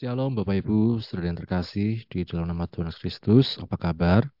[0.00, 4.32] Shalom Bapak Ibu, saudara yang terkasih di dalam nama Tuhan Kristus, apa kabar?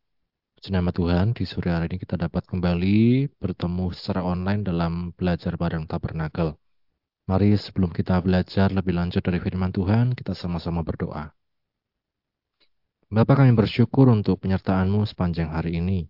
[0.56, 5.60] Puji nama Tuhan, di sore hari ini kita dapat kembali bertemu secara online dalam belajar
[5.60, 6.56] bareng tabernakel.
[7.28, 11.28] Mari sebelum kita belajar lebih lanjut dari firman Tuhan, kita sama-sama berdoa.
[13.12, 16.08] Bapak kami bersyukur untuk penyertaan-Mu sepanjang hari ini.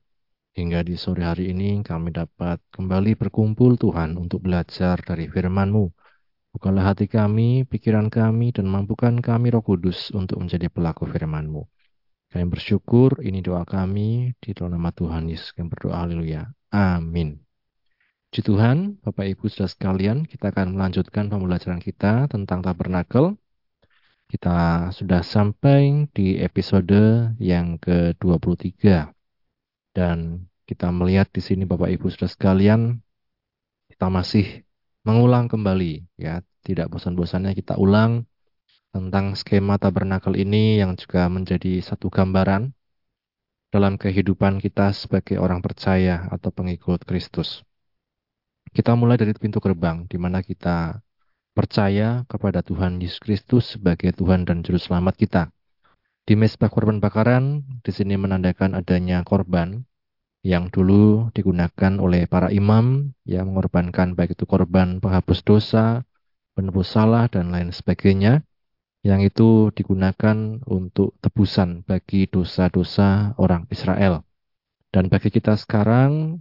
[0.54, 6.00] Hingga di sore hari ini kami dapat kembali berkumpul Tuhan untuk belajar dari firman-Mu.
[6.50, 11.63] Bukalah hati kami, pikiran kami, dan mampukan kami roh kudus untuk menjadi pelaku firman-Mu.
[12.31, 16.50] Kami bersyukur, ini doa kami, di dalam nama Tuhan Yesus kami berdoa, haleluya.
[16.75, 17.43] Amin.
[18.31, 23.35] Puji Tuhan, Bapak Ibu sudah sekalian, kita akan melanjutkan pembelajaran kita tentang tabernakel.
[24.30, 29.11] Kita sudah sampai di episode yang ke-23.
[29.91, 33.03] Dan kita melihat di sini Bapak Ibu sudah sekalian,
[33.91, 34.62] kita masih
[35.06, 38.28] mengulang kembali ya tidak bosan-bosannya kita ulang
[38.91, 42.74] tentang skema tabernakel ini yang juga menjadi satu gambaran
[43.70, 47.62] dalam kehidupan kita sebagai orang percaya atau pengikut Kristus.
[48.70, 50.98] Kita mulai dari pintu gerbang di mana kita
[51.55, 55.42] percaya kepada Tuhan Yesus Kristus sebagai Tuhan dan juru selamat kita.
[56.27, 59.83] Di mesbah korban bakaran di sini menandakan adanya korban
[60.41, 66.08] yang dulu digunakan oleh para imam yang mengorbankan baik itu korban penghapus dosa,
[66.56, 68.41] penebus salah, dan lain sebagainya,
[69.05, 74.24] yang itu digunakan untuk tebusan bagi dosa-dosa orang Israel.
[74.88, 76.41] Dan bagi kita sekarang,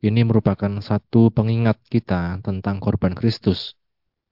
[0.00, 3.76] ini merupakan satu pengingat kita tentang korban Kristus,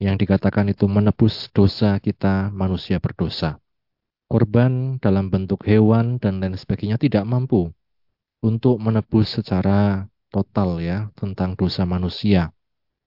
[0.01, 3.61] yang dikatakan itu menebus dosa kita manusia berdosa.
[4.33, 7.69] Korban dalam bentuk hewan dan lain sebagainya tidak mampu
[8.45, 12.53] untuk menebus secara total ya tentang dosa manusia.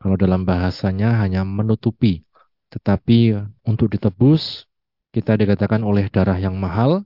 [0.01, 2.25] Kalau dalam bahasanya hanya menutupi,
[2.73, 4.65] tetapi untuk ditebus
[5.13, 7.05] kita dikatakan oleh darah yang mahal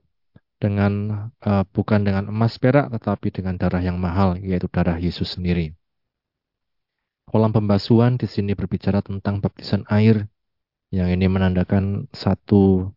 [0.56, 5.76] dengan uh, bukan dengan emas perak tetapi dengan darah yang mahal yaitu darah Yesus sendiri.
[7.26, 10.28] Kolam pembasuhan di sini berbicara tentang baptisan air
[10.92, 12.92] yang ini menandakan satu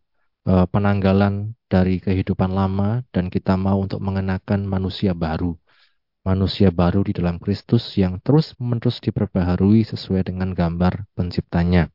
[0.46, 5.58] penanggalan dari kehidupan lama dan kita mau untuk mengenakan manusia baru.
[6.22, 11.90] Manusia baru di dalam Kristus yang terus-menerus diperbaharui sesuai dengan gambar penciptanya.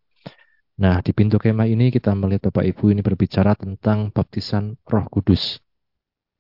[0.79, 5.59] Nah, di pintu kemah ini kita melihat Bapak Ibu ini berbicara tentang baptisan Roh Kudus.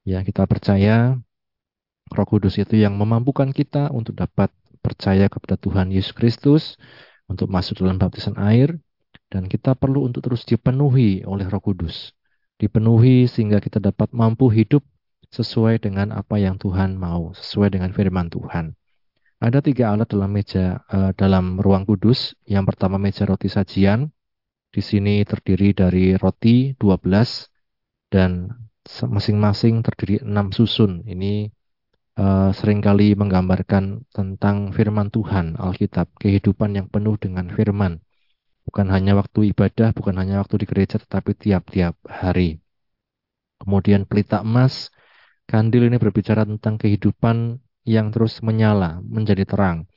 [0.07, 1.19] Ya, kita percaya
[2.11, 4.51] Roh Kudus itu yang memampukan kita untuk dapat
[4.81, 6.75] percaya kepada Tuhan Yesus Kristus,
[7.29, 8.79] untuk masuk dalam baptisan air,
[9.31, 12.11] dan kita perlu untuk terus dipenuhi oleh Roh Kudus
[12.61, 14.85] dipenuhi sehingga kita dapat mampu hidup
[15.33, 18.77] sesuai dengan apa yang Tuhan mau, sesuai dengan firman Tuhan.
[19.41, 22.37] Ada tiga alat dalam meja uh, dalam ruang kudus.
[22.45, 24.13] Yang pertama meja roti sajian.
[24.69, 28.53] Di sini terdiri dari roti 12 dan
[28.85, 31.01] masing-masing terdiri enam susun.
[31.09, 31.49] Ini
[32.21, 37.99] uh, sering kali menggambarkan tentang firman Tuhan, Alkitab, kehidupan yang penuh dengan firman.
[38.67, 42.61] Bukan hanya waktu ibadah, bukan hanya waktu di gereja, tetapi tiap-tiap hari.
[43.61, 44.89] Kemudian pelita emas,
[45.45, 49.89] kandil ini berbicara tentang kehidupan yang terus menyala, menjadi terang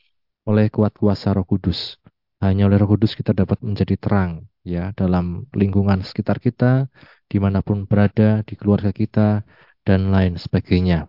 [0.45, 1.97] oleh kuat kuasa Roh Kudus.
[2.45, 6.89] Hanya oleh Roh Kudus kita dapat menjadi terang ya dalam lingkungan sekitar kita,
[7.29, 9.45] di mana pun berada, di keluarga kita,
[9.85, 11.09] dan lain sebagainya.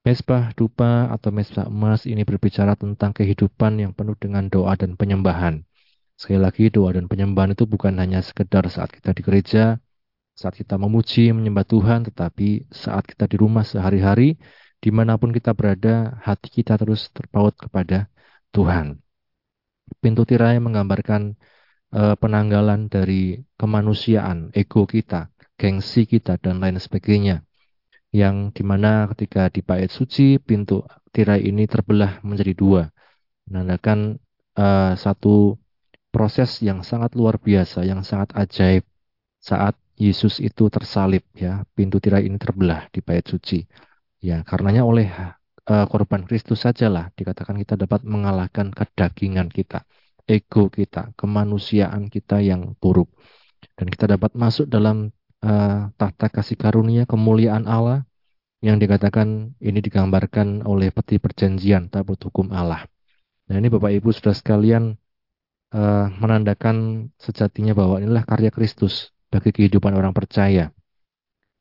[0.00, 5.60] Mesbah dupa atau mesbah emas ini berbicara tentang kehidupan yang penuh dengan doa dan penyembahan.
[6.20, 9.80] Sekali lagi doa dan penyembahan itu bukan hanya sekedar saat kita di gereja,
[10.36, 14.36] saat kita memuji, menyembah Tuhan, tetapi saat kita di rumah sehari-hari,
[14.84, 18.04] di mana pun kita berada, hati kita terus terpaut kepada
[18.52, 19.00] Tuhan.
[19.96, 21.40] Pintu tirai menggambarkan
[21.96, 27.48] uh, penanggalan dari kemanusiaan, ego kita, gengsi kita, dan lain sebagainya.
[28.12, 30.84] Yang di mana ketika di bait suci, pintu
[31.16, 32.82] tirai ini terbelah menjadi dua.
[33.48, 34.20] Menandakan
[34.60, 35.59] uh, satu
[36.10, 38.84] proses yang sangat luar biasa, yang sangat ajaib
[39.40, 43.64] saat Yesus itu tersalib ya, pintu tirai ini terbelah di bait suci.
[44.20, 45.08] Ya, karenanya oleh
[45.68, 49.84] uh, korban Kristus sajalah dikatakan kita dapat mengalahkan kedagingan kita,
[50.24, 53.08] ego kita, kemanusiaan kita yang buruk.
[53.76, 55.12] Dan kita dapat masuk dalam
[55.44, 58.04] uh, tahta kasih karunia kemuliaan Allah
[58.60, 62.84] yang dikatakan ini digambarkan oleh peti perjanjian tabut hukum Allah.
[63.48, 64.96] Nah ini Bapak Ibu sudah sekalian
[65.74, 70.74] uh, menandakan sejatinya bahwa inilah karya Kristus bagi kehidupan orang percaya.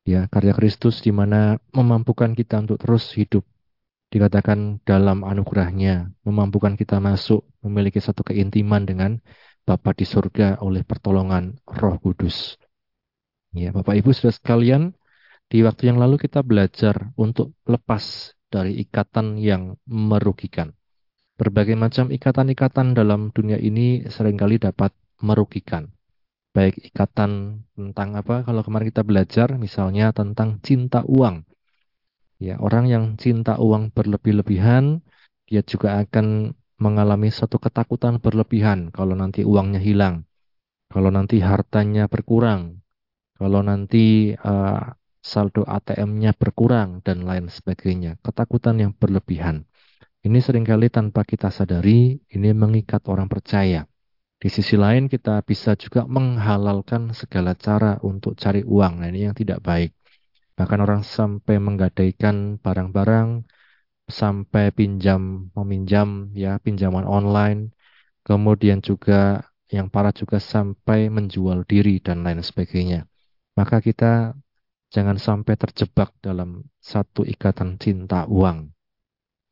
[0.07, 3.45] Ya, karya Kristus di mana memampukan kita untuk terus hidup
[4.09, 9.21] dikatakan dalam anugerahnya, memampukan kita masuk memiliki satu keintiman dengan
[9.61, 12.57] Bapa di surga oleh pertolongan Roh Kudus.
[13.53, 14.97] Ya, Bapak Ibu sudah sekalian,
[15.45, 20.73] di waktu yang lalu kita belajar untuk lepas dari ikatan yang merugikan.
[21.39, 24.91] Berbagai macam ikatan-ikatan dalam dunia ini sering kali dapat
[25.23, 25.87] merugikan.
[26.51, 28.43] Baik ikatan tentang apa?
[28.43, 31.47] Kalau kemarin kita belajar misalnya tentang cinta uang.
[32.43, 34.99] Ya, orang yang cinta uang berlebih-lebihan,
[35.47, 40.23] dia juga akan mengalami satu ketakutan berlebihan kalau nanti uangnya hilang,
[40.91, 42.83] kalau nanti hartanya berkurang,
[43.35, 48.17] kalau nanti uh, saldo ATM-nya berkurang dan lain sebagainya.
[48.23, 49.68] Ketakutan yang berlebihan.
[50.19, 53.87] Ini sering kali tanpa kita sadari, ini mengikat orang percaya.
[54.39, 59.03] Di sisi lain kita bisa juga menghalalkan segala cara untuk cari uang.
[59.03, 59.91] Nah ini yang tidak baik.
[60.55, 63.47] Bahkan orang sampai menggadaikan barang-barang,
[64.07, 67.71] sampai pinjam, meminjam ya pinjaman online.
[68.27, 73.09] Kemudian juga yang parah juga sampai menjual diri dan lain sebagainya
[73.59, 74.39] maka kita
[74.87, 78.71] jangan sampai terjebak dalam satu ikatan cinta uang.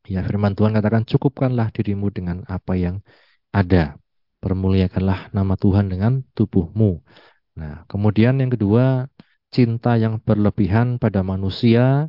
[0.08, 3.04] Ya, firman Tuhan katakan cukupkanlah dirimu dengan apa yang
[3.52, 4.00] ada.
[4.40, 7.04] Permuliakanlah nama Tuhan dengan tubuhmu.
[7.60, 9.12] Nah, kemudian yang kedua,
[9.52, 12.08] cinta yang berlebihan pada manusia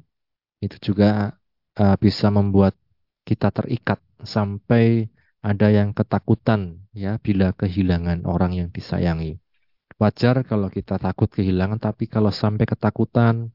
[0.63, 1.35] itu juga
[1.79, 2.79] uh, bisa membuat
[3.27, 5.11] kita terikat sampai
[5.43, 9.39] ada yang ketakutan ya bila kehilangan orang yang disayangi.
[9.99, 13.51] Wajar kalau kita takut kehilangan, tapi kalau sampai ketakutan,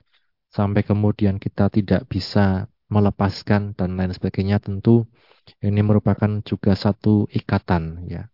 [0.52, 5.10] sampai kemudian kita tidak bisa melepaskan dan lain sebagainya, tentu
[5.60, 8.30] ini merupakan juga satu ikatan ya.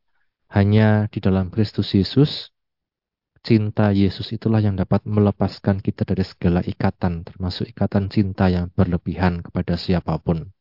[0.52, 2.52] Hanya di dalam Kristus Yesus,
[3.40, 9.46] cinta Yesus itulah yang dapat melepaskan kita dari segala ikatan, termasuk ikatan cinta yang berlebihan
[9.46, 10.52] kepada siapa pun.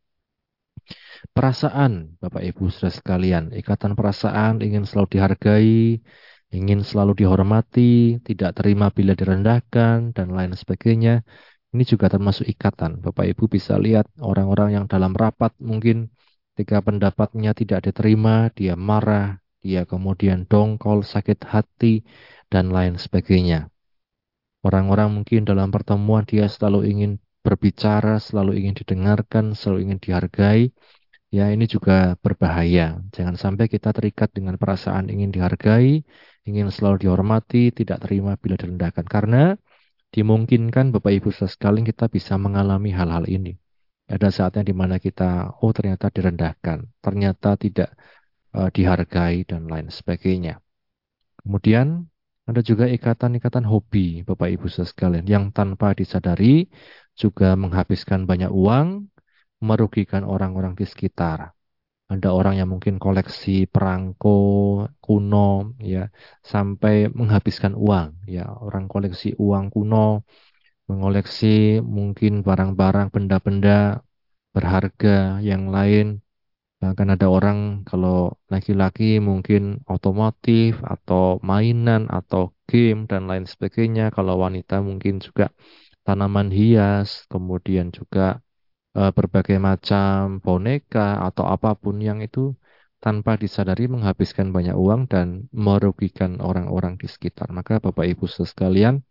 [1.34, 6.00] Perasaan, Bapak Ibu saudara sekalian, ikatan perasaan ingin selalu dihargai,
[6.54, 11.26] ingin selalu dihormati, tidak terima bila direndahkan, dan lain sebagainya.
[11.74, 13.04] Ini juga termasuk ikatan.
[13.04, 16.08] Bapak Ibu bisa lihat orang-orang yang dalam rapat mungkin
[16.56, 22.02] ketika pendapatnya tidak diterima, dia marah, dia kemudian dongkol, sakit hati,
[22.48, 23.68] dan lain sebagainya.
[24.64, 27.12] Orang-orang mungkin dalam pertemuan dia selalu ingin
[27.44, 30.74] berbicara, selalu ingin didengarkan, selalu ingin dihargai,
[31.36, 33.04] Ya, ini juga berbahaya.
[33.12, 36.00] Jangan sampai kita terikat dengan perasaan ingin dihargai,
[36.48, 39.04] ingin selalu dihormati, tidak terima bila direndahkan.
[39.04, 39.52] Karena
[40.14, 43.56] dimungkinkan Bapak Ibu sekalian kita bisa mengalami hal-hal ini.
[44.08, 47.92] Ada saatnya di mana kita, oh ternyata direndahkan, ternyata tidak
[48.56, 50.64] uh, dihargai dan lain sebagainya.
[51.44, 52.08] Kemudian
[52.48, 56.72] ada juga ikatan-ikatan hobi Bapak Ibu sekalian yang tanpa disadari
[57.12, 59.12] juga menghabiskan banyak uang,
[59.60, 61.52] merugikan orang-orang di sekitar.
[62.12, 64.28] Ada orang yang mungkin koleksi perangko
[65.04, 65.38] kuno
[65.92, 65.98] ya
[66.52, 68.40] sampai menghabiskan uang ya.
[68.64, 69.96] Orang koleksi uang kuno
[70.88, 71.46] mengoleksi
[71.96, 73.70] mungkin barang-barang benda-benda
[74.54, 75.08] berharga
[75.50, 76.06] yang lain.
[76.82, 77.58] Bahkan ada orang
[77.90, 79.62] kalau laki-laki mungkin
[79.94, 84.02] otomotif atau mainan atau game dan lain sebagainya.
[84.16, 85.44] Kalau wanita mungkin juga
[86.06, 88.40] tanaman hias kemudian juga
[88.96, 92.56] uh, berbagai macam boneka atau apa pun yang itu
[92.98, 97.50] tanpa disadari menghabiskan banyak uang dan merugikan orang-orang di sekitar.
[97.54, 99.02] Maka Bapak Ibu sekalian,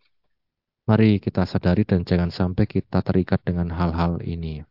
[0.88, 4.64] mari kita sadari dan jangan sampai kita terikat dengan hal-hal ini.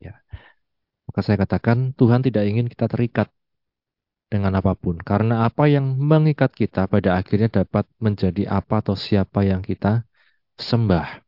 [0.00, 0.20] Ya.
[1.08, 3.28] Maka saya katakan Tuhan tidak ingin kita terikat
[4.32, 4.96] dengan apa pun.
[5.00, 10.08] Karena apa yang mengikat kita pada akhirnya dapat menjadi apa atau siapa yang kita
[10.56, 11.23] sembah.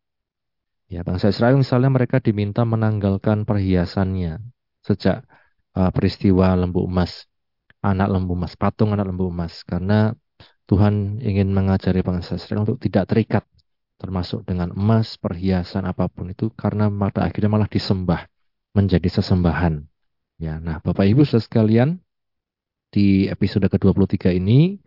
[0.86, 4.38] Ya, bangsa Israel misalnya mereka diminta menanggalkan perhiasannya
[4.86, 5.26] sejak
[5.74, 7.26] uh, peristiwa lembu emas,
[7.82, 10.14] anak lembu emas, patung anak lembu emas, karena
[10.70, 13.42] Tuhan ingin mengajari bangsa Israel untuk tidak terikat,
[13.98, 18.30] termasuk dengan emas, perhiasan apa pun itu, karena pada akhirnya malah disembah
[18.70, 19.82] menjadi sesembahan.
[20.38, 21.98] Ya, nah Bapak Ibu sekalian,
[22.94, 24.78] di episode ke-23 ini,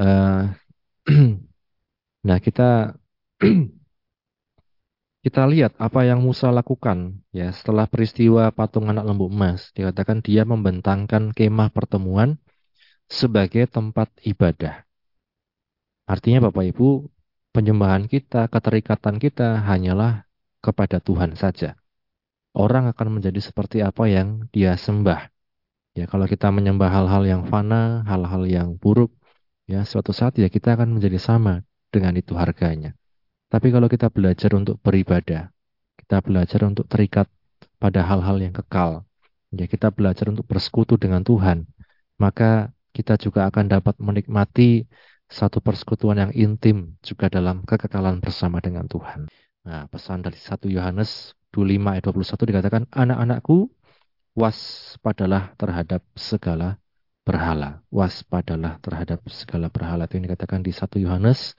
[0.00, 0.48] uh,
[2.28, 2.96] nah kita
[5.20, 10.48] kita lihat apa yang Musa lakukan ya setelah peristiwa patung anak lembu emas dikatakan dia
[10.48, 12.40] membentangkan kemah pertemuan
[13.04, 14.86] sebagai tempat ibadah.
[16.08, 17.10] Artinya Bapak Ibu,
[17.52, 20.24] penyembahan kita, keterikatan kita hanyalah
[20.62, 21.76] kepada Tuhan saja.
[22.50, 25.30] Orang akan menjadi seperti apa yang dia sembah.
[25.94, 29.14] Ya, kalau kita menyembah hal-hal yang fana, hal-hal yang buruk,
[29.70, 31.62] ya suatu saat ya kita akan menjadi sama
[31.94, 32.94] dengan itu harganya.
[33.50, 35.50] Tapi kalau kita belajar untuk beribadah,
[35.98, 37.26] kita belajar untuk terikat
[37.82, 39.02] pada hal-hal yang kekal,
[39.50, 41.66] ya kita belajar untuk bersekutu dengan Tuhan,
[42.14, 44.86] maka kita juga akan dapat menikmati
[45.30, 49.30] satu persekutuan yang intim juga dalam kekekalan bersama dengan Tuhan.
[49.66, 53.70] Nah, pesan dari 1 Yohanes 25 ayat 21 dikatakan, Anak-anakku,
[54.34, 56.78] waspadalah terhadap segala
[57.22, 57.82] berhala.
[57.94, 60.10] Waspadalah terhadap segala berhala.
[60.10, 61.54] Itu yang dikatakan di 1 Yohanes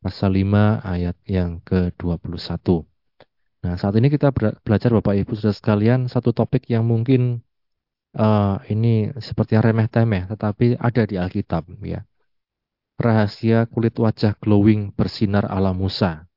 [0.00, 2.84] pasal 5 ayat yang ke-21.
[3.60, 4.32] Nah, saat ini kita
[4.64, 7.44] belajar Bapak Ibu Saudara sekalian satu topik yang mungkin
[8.16, 12.00] uh, ini seperti remeh-temeh tetapi ada di Alkitab ya
[13.00, 16.28] rahasia kulit wajah glowing bersinar ala Musa.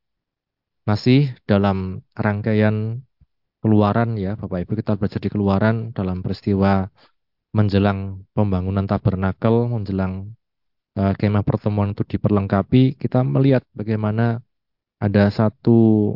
[0.88, 3.03] Masih dalam rangkaian
[3.60, 6.88] keluaran ya Bapak Ibu kita belajar di keluaran dalam peristiwa
[7.53, 10.36] menjelang pembangunan tabernakel, menjelang
[10.97, 14.41] uh, kemah pertemuan itu diperlengkapi, kita melihat bagaimana
[14.97, 16.13] ada satu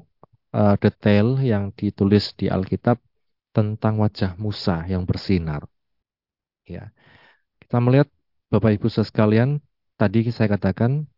[0.53, 2.97] uh, detail yang ditulis di Alkitab
[3.53, 5.65] tentang wajah Musa yang bersinar.
[6.67, 6.93] Ya.
[7.61, 8.07] Kita melihat
[8.47, 9.59] Bapak Ibu sekalian,
[9.99, 11.09] tadi saya katakan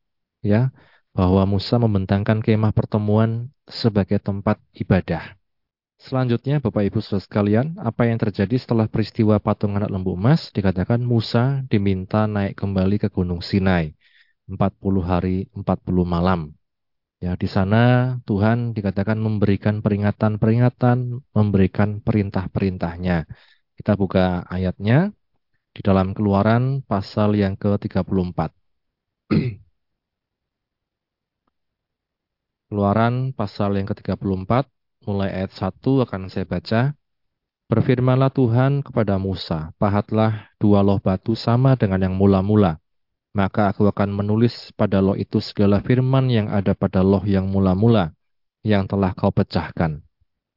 [0.41, 0.71] ya
[1.13, 5.38] bahwa Musa membentangkan kemah pertemuan sebagai tempat ibadah.
[5.99, 11.03] Selanjutnya Bapak Ibu Saudara sekalian, apa yang terjadi setelah peristiwa patung anak lembu emas dikatakan
[11.03, 13.91] Musa diminta naik kembali ke Gunung Sinai
[14.47, 16.39] 40 hari 40 malam.
[17.19, 20.97] Ya, di sana Tuhan dikatakan memberikan peringatan-peringatan,
[21.35, 23.27] memberikan perintah-perintahnya.
[23.75, 25.11] Kita buka ayatnya
[25.75, 28.39] di dalam Keluaran pasal yang ke-34.
[32.71, 36.81] Keluaran pasal yang ke-34, mulai ayat 1 akan saya baca.
[37.69, 42.81] Berfirmanlah Tuhan kepada Musa, pahatlah dua loh batu sama dengan yang mula-mula.
[43.37, 48.17] Maka aku akan menulis pada loh itu segala firman yang ada pada loh yang mula-mula,
[48.65, 50.01] yang telah kau pecahkan.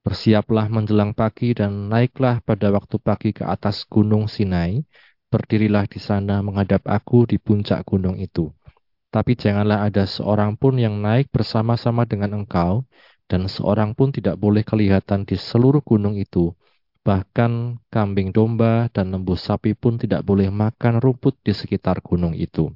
[0.03, 4.81] Bersiaplah menjelang pagi dan naiklah pada waktu pagi ke atas gunung Sinai,
[5.29, 8.49] berdirilah di sana menghadap aku di puncak gunung itu
[9.13, 12.89] tapi janganlah ada seorang pun yang naik bersama-sama dengan engkau,
[13.33, 16.53] dan seorang pun tidak boleh kelihatan di seluruh gunung itu.
[17.01, 22.69] Bahkan kambing domba dan lembu sapi pun tidak boleh makan rumput di sekitar gunung itu.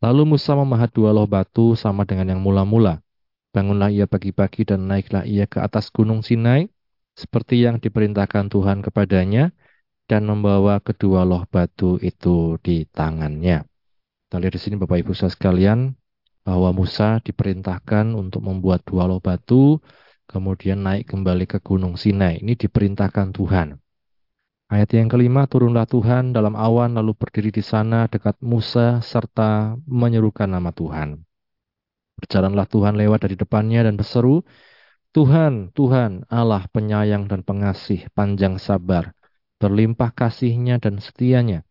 [0.00, 3.04] Lalu Musa memahat dua loh batu sama dengan yang mula-mula.
[3.52, 6.72] Bangunlah ia pagi-pagi dan naiklah ia ke atas gunung Sinai,
[7.12, 9.52] seperti yang diperintahkan Tuhan kepadanya,
[10.08, 13.68] dan membawa kedua loh batu itu di tangannya.
[14.26, 15.99] Kita lihat di sini Bapak Ibu saudara sekalian
[16.46, 19.78] bahwa Musa diperintahkan untuk membuat dua loh batu
[20.30, 22.38] kemudian naik kembali ke Gunung Sinai.
[22.38, 23.74] Ini diperintahkan Tuhan.
[24.70, 30.46] Ayat yang kelima, turunlah Tuhan dalam awan lalu berdiri di sana dekat Musa serta menyerukan
[30.46, 31.18] nama Tuhan.
[32.22, 34.46] Berjalanlah Tuhan lewat dari depannya dan berseru,
[35.10, 39.10] Tuhan, Tuhan, Allah penyayang dan pengasih, panjang sabar,
[39.58, 41.66] berlimpah kasihnya dan setianya,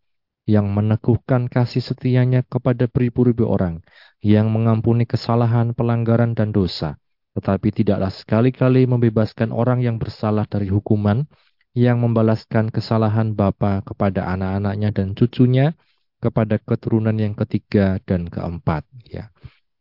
[0.50, 3.86] yang meneguhkan kasih setianya kepada beribu-ribu orang,
[4.25, 6.98] yang mengampuni kesalahan, pelanggaran, dan dosa,
[7.38, 11.29] tetapi tidaklah sekali-kali membebaskan orang yang bersalah dari hukuman,
[11.77, 15.77] yang membalaskan kesalahan bapa kepada anak-anaknya dan cucunya,
[16.18, 18.84] kepada keturunan yang ketiga dan keempat.
[19.06, 19.29] Ya.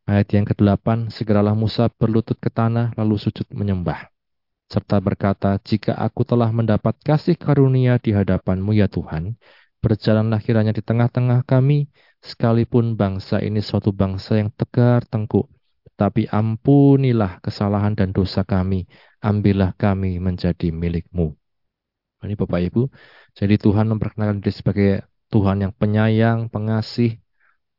[0.04, 4.12] Ayat yang ke-8, segeralah Musa berlutut ke tanah lalu sujud menyembah.
[4.68, 9.40] Serta berkata, jika aku telah mendapat kasih karunia di hadapanmu ya Tuhan,
[9.88, 11.88] Berjalanlah kiranya di tengah-tengah kami,
[12.20, 15.48] sekalipun bangsa ini suatu bangsa yang tegar tengkuk.
[15.96, 18.84] Tapi ampunilah kesalahan dan dosa kami,
[19.24, 21.32] ambillah kami menjadi milikmu.
[22.20, 22.92] Ini Bapak Ibu,
[23.32, 24.90] jadi Tuhan memperkenalkan diri sebagai
[25.32, 27.16] Tuhan yang penyayang, pengasih,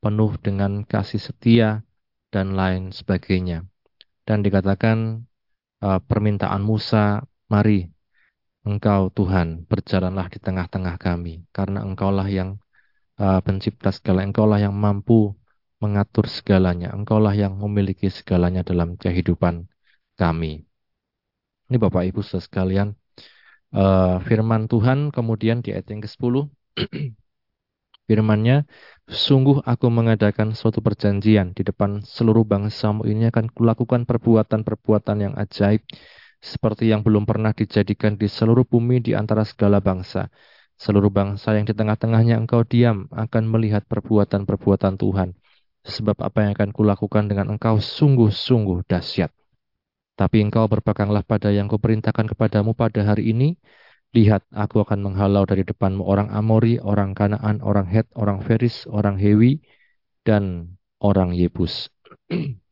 [0.02, 1.86] penuh dengan kasih setia,
[2.34, 3.70] dan lain sebagainya.
[4.26, 5.30] Dan dikatakan
[5.86, 7.22] uh, permintaan Musa,
[7.54, 7.86] mari
[8.68, 12.60] Engkau Tuhan berjalanlah di tengah-tengah kami, karena Engkaulah yang
[13.20, 15.36] uh, pencipta segala, Engkaulah yang mampu
[15.80, 19.68] mengatur segalanya, Engkaulah yang memiliki segalanya dalam kehidupan
[20.20, 20.68] kami.
[21.72, 22.98] Ini Bapak Ibu sekalian,
[23.72, 26.52] uh, firman Tuhan kemudian di ayat yang ke-10,
[28.10, 28.68] firmannya,
[29.10, 35.82] Sungguh aku mengadakan suatu perjanjian di depan seluruh bangsamu ini akan kulakukan perbuatan-perbuatan yang ajaib
[36.40, 40.32] seperti yang belum pernah dijadikan di seluruh bumi di antara segala bangsa.
[40.80, 45.36] Seluruh bangsa yang di tengah-tengahnya engkau diam akan melihat perbuatan-perbuatan Tuhan.
[45.84, 49.32] Sebab apa yang akan kulakukan dengan engkau sungguh-sungguh dahsyat.
[50.16, 53.60] Tapi engkau berpeganglah pada yang kuperintahkan kepadamu pada hari ini.
[54.16, 59.22] Lihat, aku akan menghalau dari depanmu orang Amori, orang Kanaan, orang Het, orang Feris, orang
[59.22, 59.62] Hewi,
[60.26, 61.88] dan orang Yebus.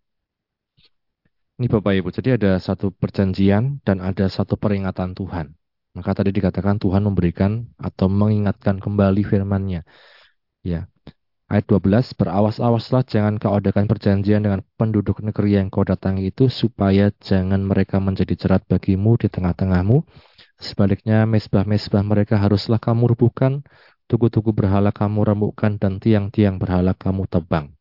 [1.58, 5.58] Ini Bapak Ibu, jadi ada satu perjanjian dan ada satu peringatan Tuhan.
[5.98, 9.82] Maka tadi dikatakan Tuhan memberikan atau mengingatkan kembali firman-Nya.
[10.62, 10.86] Ya.
[11.50, 17.66] Ayat 12, berawas-awaslah jangan kau perjanjian dengan penduduk negeri yang kau datangi itu, supaya jangan
[17.66, 20.06] mereka menjadi jerat bagimu di tengah-tengahmu.
[20.62, 23.66] Sebaliknya, mesbah-mesbah mereka haruslah kamu rubuhkan,
[24.06, 27.76] tugu-tugu berhala kamu remukkan, dan tiang-tiang berhala kamu tebang.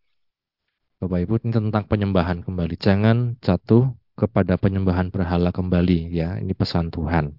[1.07, 2.75] Bapak Ibu, ini tentang penyembahan kembali.
[2.83, 6.35] Jangan jatuh kepada penyembahan berhala kembali, ya.
[6.43, 7.31] Ini pesan Tuhan.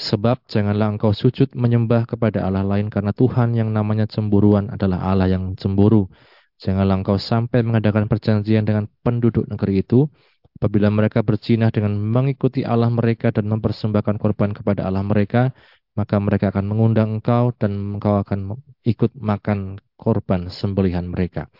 [0.00, 5.28] Sebab janganlah engkau sujud menyembah kepada Allah lain karena Tuhan yang namanya cemburuan adalah Allah
[5.28, 6.08] yang cemburu.
[6.56, 10.08] Janganlah engkau sampai mengadakan perjanjian dengan penduduk negeri itu
[10.56, 15.52] apabila mereka bercinah dengan mengikuti Allah mereka dan mempersembahkan korban kepada Allah mereka,
[15.92, 18.56] maka mereka akan mengundang engkau dan engkau akan
[18.88, 21.52] ikut makan korban sembelihan mereka.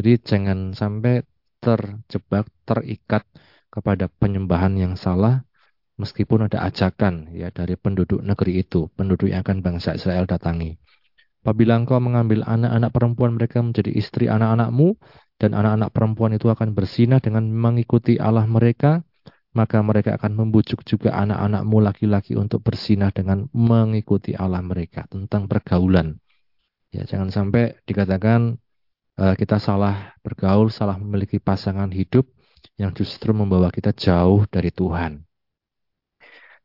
[0.00, 1.20] Jadi jangan sampai
[1.60, 3.28] terjebak, terikat
[3.68, 5.44] kepada penyembahan yang salah
[6.00, 10.80] meskipun ada ajakan ya dari penduduk negeri itu, penduduk yang akan bangsa Israel datangi.
[11.44, 14.96] Apabila engkau mengambil anak-anak perempuan mereka menjadi istri anak-anakmu,
[15.36, 19.04] dan anak-anak perempuan itu akan bersinah dengan mengikuti Allah mereka,
[19.52, 26.16] maka mereka akan membujuk juga anak-anakmu laki-laki untuk bersinah dengan mengikuti Allah mereka tentang pergaulan.
[26.88, 28.56] Ya, jangan sampai dikatakan
[29.20, 32.24] kita salah bergaul, salah memiliki pasangan hidup
[32.80, 35.20] yang justru membawa kita jauh dari Tuhan.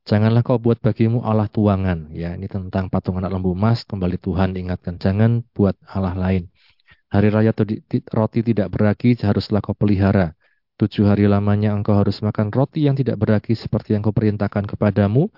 [0.06, 2.14] Janganlah kau buat bagimu Allah tuangan.
[2.14, 3.82] Ya, ini tentang patung anak lembu emas.
[3.84, 6.48] Kembali Tuhan ingatkan, jangan buat Allah lain.
[7.10, 7.52] Hari raya
[8.14, 10.38] roti tidak beragi haruslah kau pelihara.
[10.78, 15.34] Tujuh hari lamanya engkau harus makan roti yang tidak beragi seperti yang kau perintahkan kepadamu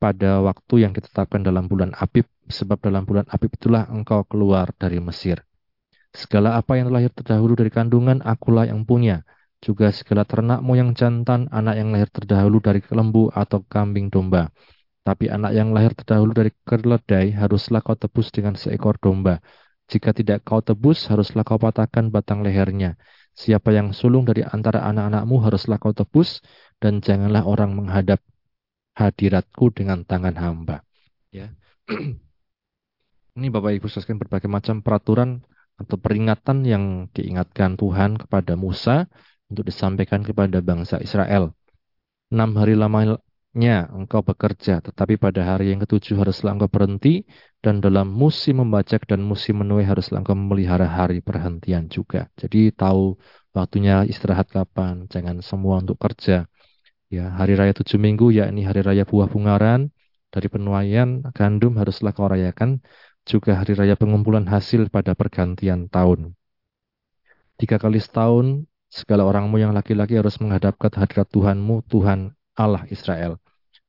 [0.00, 2.24] pada waktu yang ditetapkan dalam bulan Abib.
[2.48, 5.44] Sebab dalam bulan Abib itulah engkau keluar dari Mesir.
[6.10, 9.22] Segala apa yang lahir terdahulu dari kandungan, akulah yang punya
[9.60, 14.48] juga segala ternak moyang jantan, anak yang lahir terdahulu dari lembu atau kambing domba.
[15.04, 19.44] Tapi anak yang lahir terdahulu dari keledai haruslah kau tebus dengan seekor domba.
[19.92, 22.96] Jika tidak kau tebus, haruslah kau patahkan batang lehernya.
[23.36, 26.40] Siapa yang sulung dari antara anak-anakmu haruslah kau tebus,
[26.80, 28.20] dan janganlah orang menghadap
[28.96, 30.76] hadiratku dengan tangan hamba.
[31.32, 31.52] Ya.
[33.36, 35.40] Ini Bapak Ibu sekalian berbagai macam peraturan
[35.80, 36.84] atau peringatan yang
[37.16, 39.08] diingatkan Tuhan kepada Musa
[39.48, 41.56] untuk disampaikan kepada bangsa Israel.
[42.30, 47.26] Enam hari lamanya engkau bekerja, tetapi pada hari yang ketujuh haruslah engkau berhenti,
[47.64, 52.30] dan dalam musim membajak dan musim menuai haruslah engkau memelihara hari perhentian juga.
[52.38, 53.18] Jadi tahu
[53.56, 56.46] waktunya istirahat kapan, jangan semua untuk kerja.
[57.10, 59.90] Ya, hari raya tujuh minggu yakni hari raya buah bungaran,
[60.30, 62.78] dari penuaian gandum haruslah kau rayakan,
[63.24, 66.36] juga hari raya pengumpulan hasil pada pergantian tahun.
[67.60, 73.38] Tiga kali setahun Segala orangmu yang laki-laki harus menghadap ke hadirat Tuhanmu, Tuhan Allah Israel.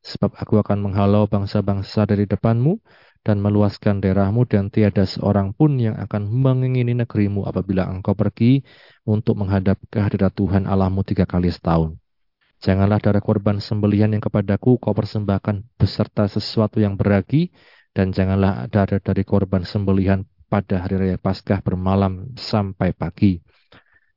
[0.06, 2.78] Sebab aku akan menghalau bangsa-bangsa dari depanmu
[3.26, 8.62] dan meluaskan daerahmu dan tiada seorang pun yang akan mengingini negerimu apabila engkau pergi
[9.02, 11.98] untuk menghadap ke hadirat Tuhan Allahmu tiga kali setahun.
[12.62, 17.50] Janganlah darah korban sembelihan yang kepadaku kau persembahkan beserta sesuatu yang beragi
[17.92, 23.40] dan janganlah darah dari korban sembelihan pada hari raya Paskah bermalam sampai pagi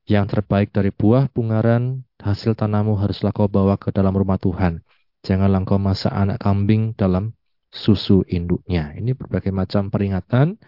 [0.05, 4.85] yang terbaik dari buah bungaran hasil tanahmu haruslah kau bawa ke dalam rumah Tuhan.
[5.25, 7.33] Janganlah kau masak anak kambing dalam
[7.73, 8.93] susu induknya.
[8.93, 10.61] Ini berbagai macam peringatan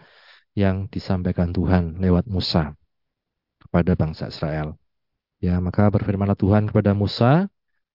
[0.58, 2.74] yang disampaikan Tuhan lewat Musa
[3.62, 4.74] kepada bangsa Israel.
[5.38, 7.46] Ya, maka berfirmanlah Tuhan kepada Musa,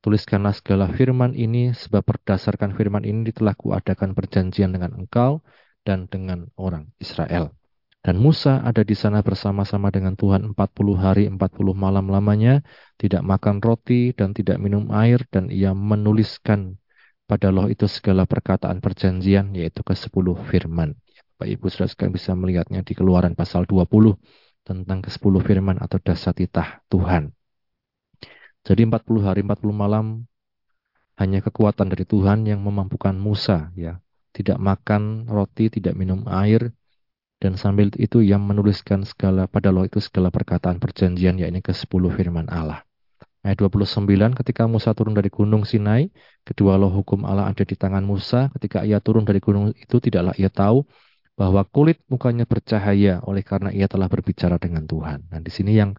[0.03, 5.39] tuliskanlah segala firman ini sebab berdasarkan firman ini telah kuadakan perjanjian dengan engkau
[5.87, 7.55] dan dengan orang Israel.
[8.03, 10.59] Dan Musa ada di sana bersama-sama dengan Tuhan 40
[10.99, 11.39] hari 40
[11.71, 12.59] malam lamanya,
[12.99, 16.75] tidak makan roti dan tidak minum air, dan ia menuliskan
[17.23, 20.99] pada loh itu segala perkataan perjanjian, yaitu ke-10 firman.
[21.39, 24.19] Bapak Ibu sudah sekalian bisa melihatnya di keluaran pasal 20
[24.67, 27.31] tentang ke-10 firman atau dasatitah Tuhan.
[28.63, 30.23] Jadi 40 hari 40 malam
[31.19, 33.99] hanya kekuatan dari Tuhan yang memampukan Musa ya,
[34.31, 36.73] tidak makan roti, tidak minum air,
[37.43, 42.47] dan sambil itu ia menuliskan segala pada loh itu segala perkataan perjanjian yakni ke-10 firman
[42.47, 42.87] Allah.
[43.43, 44.07] Ayat 29,
[44.39, 46.07] ketika Musa turun dari gunung Sinai,
[46.47, 48.47] kedua loh hukum Allah ada di tangan Musa.
[48.55, 50.87] Ketika ia turun dari gunung itu, tidaklah ia tahu
[51.35, 55.27] bahwa kulit mukanya bercahaya oleh karena ia telah berbicara dengan Tuhan.
[55.27, 55.91] Nah, di sini yang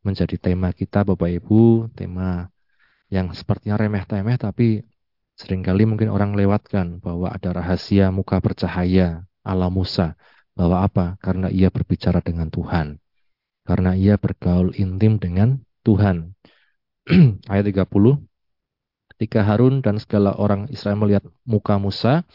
[0.00, 2.48] menjadi tema kita Bapak Ibu, tema
[3.10, 4.86] yang sepertinya remeh-temeh tapi
[5.36, 10.16] sering kali mungkin orang lewatkan bahwa ada rahasia muka bercahaya ala Musa.
[10.52, 11.16] Bahwa apa?
[11.24, 13.00] Karena ia berbicara dengan Tuhan.
[13.64, 16.36] Karena ia bergaul intim dengan Tuhan.
[17.52, 17.86] Ayat 30.
[19.16, 22.28] Ketika Harun dan segala orang Israel melihat muka Musa,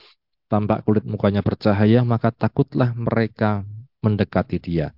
[0.50, 3.68] tampak kulit mukanya bercahaya, maka takutlah mereka
[4.02, 4.95] mendekati dia.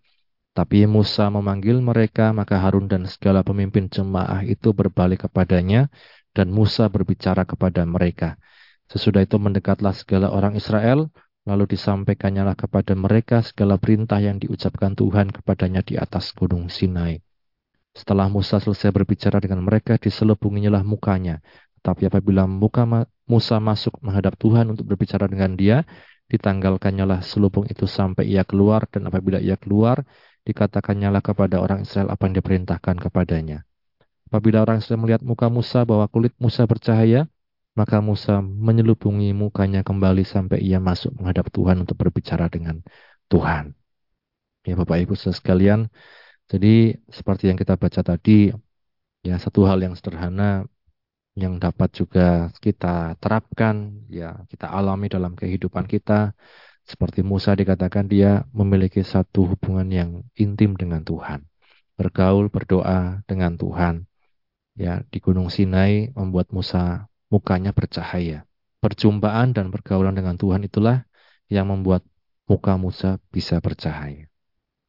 [0.57, 5.85] Tapi Musa memanggil mereka, maka Harun dan segala pemimpin jemaah itu berbalik kepadanya,
[6.33, 8.41] dan Musa berbicara kepada mereka.
[8.89, 11.13] Sesudah itu mendekatlah segala orang Israel,
[11.45, 17.21] lalu disampaikannya kepada mereka segala perintah yang diucapkan Tuhan kepadanya di atas gunung Sinai.
[17.93, 21.37] Setelah Musa selesai berbicara dengan mereka, diselubunginya lah mukanya.
[21.85, 22.49] Tapi apabila
[23.29, 25.85] Musa masuk menghadap Tuhan untuk berbicara dengan dia,
[26.27, 30.03] ditanggalkannya lah selubung itu sampai ia keluar, dan apabila ia keluar,
[30.47, 33.63] dikatakannya lah kepada orang Israel apa yang diperintahkan kepadanya.
[34.27, 37.31] Apabila orang Israel melihat muka Musa bahwa kulit Musa bercahaya,
[37.79, 42.83] maka Musa menyelubungi mukanya kembali sampai ia masuk menghadap Tuhan untuk berbicara dengan
[43.31, 43.71] Tuhan.
[44.67, 45.87] Ya Bapak Ibu sekalian,
[46.51, 48.51] jadi seperti yang kita baca tadi,
[49.23, 50.67] ya satu hal yang sederhana
[51.37, 56.33] yang dapat juga kita terapkan, ya kita alami dalam kehidupan kita,
[56.81, 61.45] seperti Musa dikatakan dia memiliki satu hubungan yang intim dengan Tuhan.
[61.93, 64.09] Bergaul, berdoa dengan Tuhan.
[64.77, 68.49] Ya, di Gunung Sinai membuat Musa mukanya bercahaya.
[68.81, 71.05] Perjumpaan dan pergaulan dengan Tuhan itulah
[71.53, 72.01] yang membuat
[72.49, 74.25] muka Musa bisa bercahaya.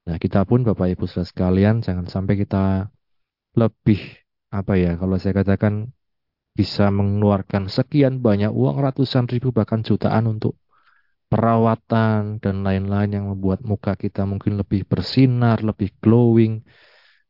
[0.09, 2.89] Nah, kita pun Bapak Ibu Saudara sekalian jangan sampai kita
[3.53, 4.01] lebih
[4.49, 5.93] apa ya kalau saya katakan
[6.59, 10.59] bisa mengeluarkan sekian banyak uang ratusan ribu bahkan jutaan untuk
[11.31, 16.67] perawatan dan lain-lain yang membuat muka kita mungkin lebih bersinar, lebih glowing,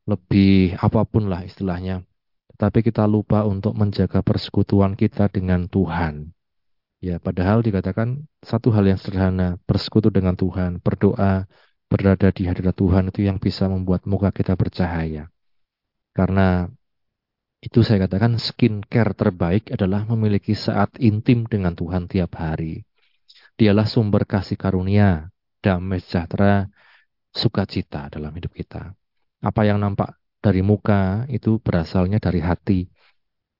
[0.09, 2.09] lebih apa pun lah istilahnya.
[2.57, 6.33] Tetapi kita lupa untuk menjaga persekutuan kita dengan Tuhan.
[6.99, 11.47] Ya, padahal dikatakan satu hal yang sederhana, bersekutu dengan Tuhan, berdoa,
[11.87, 15.31] berada di hadirat Tuhan itu yang bisa membuat muka kita bercahaya.
[16.17, 16.67] Karena
[17.59, 22.87] itu saya katakan skincare terbaik adalah memiliki saat intim dengan Tuhan tiap hari.
[23.59, 26.71] Dialah sumber kasih karunia, damai sejahtera,
[27.35, 28.95] sukacita dalam hidup kita.
[29.43, 32.81] Apa yang nampak dari muka itu berasalnya dari hati.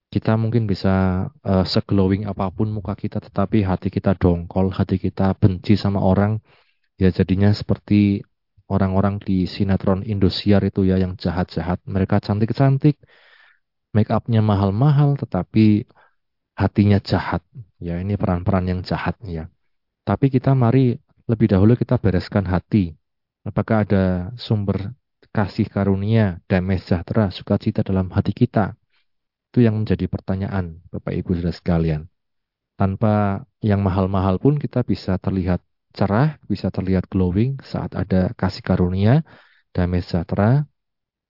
[0.09, 5.35] Kita mungkin bisa uh, seglowing apa pun muka kita, tetapi hati kita dongkol, hati kita
[5.37, 6.39] benci sama orang,
[6.97, 8.23] ya jadinya seperti
[8.71, 11.83] orang-orang di sinetron Indosiar itu ya yang jahat-jahat.
[11.85, 12.97] Mereka cantik-cantik,
[13.95, 15.89] make upnya mahal-mahal, tetapi
[16.57, 17.41] hatinya jahat.
[17.79, 19.47] Ya ini peran-peran yang jahat ya.
[20.03, 20.99] Tapi kita mari
[21.29, 22.93] lebih dahulu kita bereskan hati.
[23.47, 24.93] Apakah ada sumber
[25.31, 28.75] kasih karunia, damai sejahtera, sukacita dalam hati kita?
[29.49, 32.01] Itu yang menjadi pertanyaan Bapak Ibu Saudara sekalian.
[32.77, 35.63] Tanpa yang mahal-mahal pun kita bisa terlihat
[35.97, 39.25] cerah, bisa terlihat glowing saat ada kasih karunia,
[39.73, 40.68] damai sejahtera,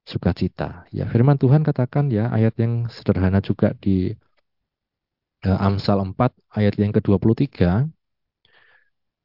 [0.10, 0.90] sukacita.
[0.90, 4.18] Ya, firman Tuhan katakan ya ayat yang sederhana juga di
[5.46, 6.18] uh, Amsal 4
[6.58, 7.86] ayat yang ke-23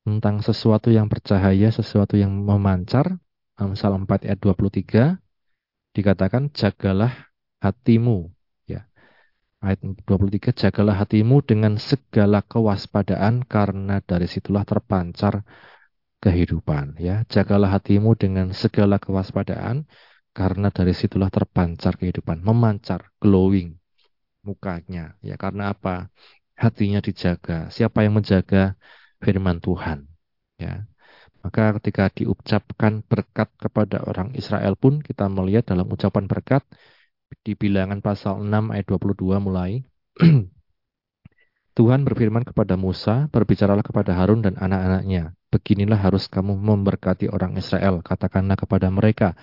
[0.05, 3.17] tentang sesuatu yang bercahaya, sesuatu yang memancar.
[3.57, 5.17] Amsal 4 ayat 23
[5.95, 8.29] dikatakan jagalah hatimu
[8.69, 8.85] ya.
[9.65, 15.47] Ayat 23 jagalah hatimu dengan segala kewaspadaan karena dari situlah terpancar
[16.21, 17.23] kehidupan ya.
[17.31, 19.87] Jagalah hatimu dengan segala kewaspadaan
[20.35, 23.79] karena dari situlah terpancar kehidupan, memancar, glowing
[24.45, 26.13] mukanya ya karena apa?
[26.55, 27.73] Hatinya dijaga.
[27.75, 28.79] Siapa yang menjaga?
[29.25, 30.05] firman Tuhan.
[30.61, 30.85] Ya.
[31.41, 36.63] Maka ketika diucapkan berkat kepada orang Israel pun kita melihat dalam ucapan berkat
[37.45, 39.83] di bilangan pasal 6 ayat 22 mulai
[41.75, 45.35] Tuhan berfirman kepada Musa, berbicaralah kepada Harun dan anak-anaknya.
[45.51, 47.99] Beginilah harus kamu memberkati orang Israel.
[47.99, 49.35] Katakanlah kepada mereka,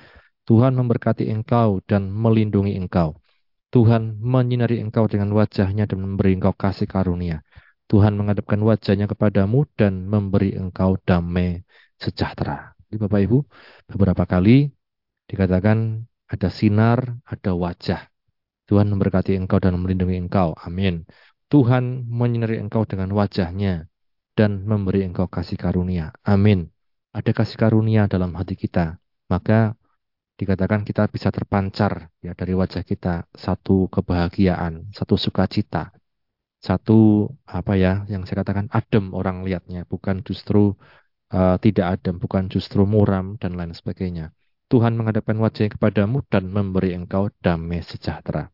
[0.52, 3.16] Tuhan memberkati engkau dan melindungi engkau.
[3.72, 7.40] Tuhan menyinari engkau dengan wajahnya dan memberi engkau kasih karunia.
[7.88, 11.64] Tuhan menghadapkan wajahnya kepadamu dan memberi engkau damai
[11.96, 12.76] sejahtera.
[12.84, 13.38] Jadi Bapak Ibu,
[13.96, 14.68] beberapa kali
[15.32, 18.12] dikatakan ada sinar, ada wajah.
[18.68, 20.52] Tuhan memberkati engkau dan melindungi engkau.
[20.60, 21.08] Amin.
[21.48, 23.88] Tuhan menyinari engkau dengan wajahnya
[24.36, 26.12] dan memberi engkau kasih karunia.
[26.28, 26.76] Amin.
[27.16, 29.00] Ada kasih karunia dalam hati kita.
[29.32, 29.80] Maka
[30.42, 33.30] dikatakan kita bisa terpancar ya dari wajah kita.
[33.38, 35.94] Satu kebahagiaan, satu sukacita,
[36.62, 40.78] satu apa ya yang saya katakan adem orang lihatnya bukan justru
[41.34, 44.34] uh, tidak adem bukan justru muram dan lain sebagainya.
[44.72, 48.50] Tuhan menghadapkan wajahnya kepadamu dan memberi engkau damai sejahtera.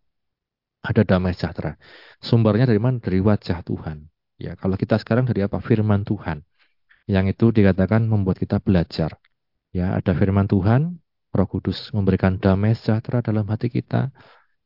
[0.82, 1.78] Ada damai sejahtera.
[2.20, 2.98] Sumbernya dari mana?
[2.98, 4.08] Dari wajah Tuhan.
[4.42, 5.62] Ya kalau kita sekarang dari apa?
[5.62, 6.42] Firman Tuhan.
[7.06, 9.20] Yang itu dikatakan membuat kita belajar.
[9.70, 10.98] Ya ada firman Tuhan
[11.38, 14.10] Roh Kudus memberikan damai sejahtera dalam hati kita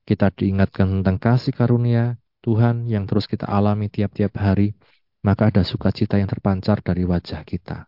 [0.08, 4.74] kita diingatkan tentang kasih karunia Tuhan yang terus kita alami tiap-tiap hari,
[5.22, 7.86] maka ada sukacita yang terpancar dari wajah kita.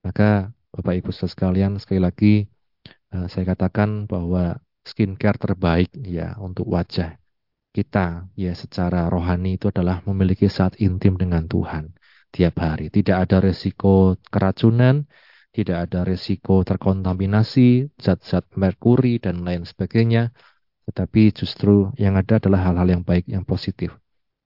[0.00, 2.34] Maka Bapak Ibu sekalian, sekali lagi
[3.12, 4.56] uh, saya katakan bahwa
[4.88, 7.20] skincare terbaik ya untuk wajah
[7.70, 11.92] kita ya secara rohani itu adalah memiliki saat intim dengan Tuhan
[12.32, 12.88] tiap hari.
[12.88, 15.04] Tidak ada resiko keracunan,
[15.50, 20.30] tidak ada resiko terkontaminasi, zat-zat merkuri dan lain sebagainya.
[20.86, 23.94] Tetapi justru yang ada adalah hal-hal yang baik, yang positif.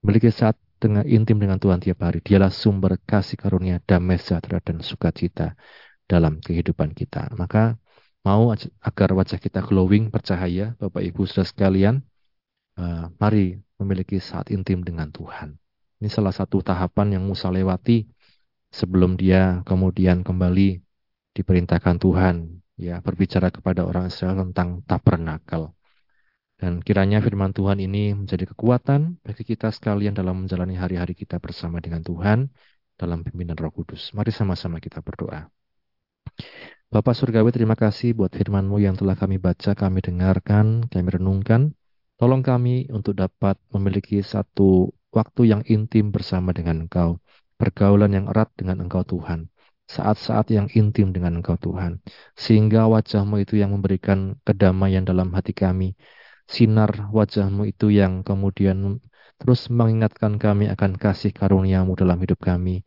[0.01, 2.21] Memiliki saat dengan intim dengan Tuhan tiap hari.
[2.21, 5.57] Dialah sumber kasih karunia, damai sejahtera dan sukacita
[6.05, 7.33] dalam kehidupan kita.
[7.33, 7.77] Maka
[8.21, 11.95] mau agar wajah kita glowing, bercahaya, Bapak Ibu saudara sekalian,
[12.77, 15.57] uh, mari memiliki saat intim dengan Tuhan.
[16.01, 18.05] Ini salah satu tahapan yang Musa lewati
[18.69, 20.84] sebelum dia kemudian kembali
[21.35, 25.75] diperintahkan Tuhan ya berbicara kepada orang Israel tentang tabernakel.
[26.55, 31.83] Dan kiranya firman Tuhan ini menjadi kekuatan bagi kita sekalian dalam menjalani hari-hari kita bersama
[31.83, 32.47] dengan Tuhan
[32.95, 34.15] dalam pimpinan Roh Kudus.
[34.15, 35.51] Mari sama-sama kita berdoa.
[36.87, 41.75] Bapak Surgawi, terima kasih buat firman-Mu yang telah kami baca, kami dengarkan, kami renungkan.
[42.15, 47.19] Tolong kami untuk dapat memiliki satu waktu yang intim bersama dengan Engkau,
[47.59, 49.51] pergaulan yang erat dengan Engkau Tuhan,
[49.85, 52.01] saat-saat yang intim dengan Engkau Tuhan,
[52.33, 55.93] sehingga wajahmu itu yang memberikan kedamaian dalam hati kami,
[56.49, 59.01] sinar wajahmu itu yang kemudian
[59.37, 62.81] terus mengingatkan kami akan kasih karuniamu dalam hidup kami,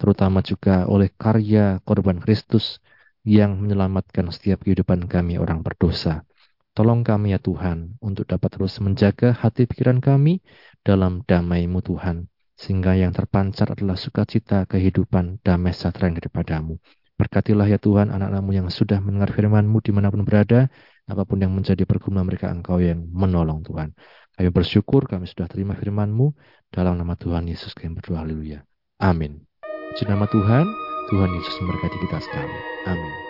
[0.00, 2.80] terutama juga oleh karya korban Kristus
[3.26, 6.24] yang menyelamatkan setiap kehidupan kami orang berdosa.
[6.72, 10.40] Tolong kami ya Tuhan untuk dapat terus menjaga hati pikiran kami
[10.80, 12.30] dalam damai-Mu Tuhan.
[12.60, 16.76] Sehingga yang terpancar adalah sukacita kehidupan damai sejahtera yang daripadamu.
[17.16, 20.68] Berkatilah ya Tuhan anak-anakmu yang sudah mendengar firman-Mu di mana pun berada,
[21.08, 23.96] apa pun yang menjadi pergumulan mereka Engkau yang menolong Tuhan.
[24.36, 26.32] Kami bersyukur kami sudah terima firman-Mu
[26.72, 28.64] dalam nama Tuhan Yesus kami berdoa haleluya.
[29.00, 29.44] Amin.
[29.92, 30.64] Puji nama Tuhan,
[31.12, 32.56] Tuhan Yesus memberkati kita sekali.
[32.88, 33.29] Amin.